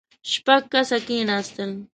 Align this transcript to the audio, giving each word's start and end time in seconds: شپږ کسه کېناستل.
شپږ 0.31 0.63
کسه 0.71 0.97
کېناستل. 1.07 1.71